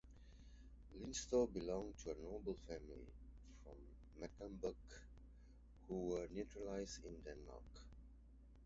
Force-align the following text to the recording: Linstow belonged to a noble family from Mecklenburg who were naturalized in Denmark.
Linstow 0.97 1.45
belonged 1.53 1.95
to 1.99 2.09
a 2.09 2.15
noble 2.23 2.55
family 2.67 3.05
from 3.63 3.75
Mecklenburg 4.19 4.73
who 5.87 6.07
were 6.07 6.27
naturalized 6.31 7.05
in 7.05 7.13
Denmark. 7.21 7.61